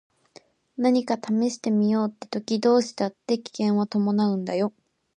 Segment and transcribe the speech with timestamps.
[0.77, 4.73] 何かを試してみようって時どうしたって危険は伴うんだよ。